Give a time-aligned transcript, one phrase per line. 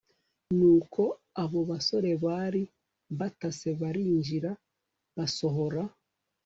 [0.57, 1.01] Nuko
[1.43, 2.63] abo basore bari
[3.19, 4.51] batase barinjira
[5.15, 5.81] basohora